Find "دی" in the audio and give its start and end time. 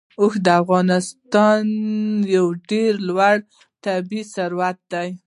4.93-5.09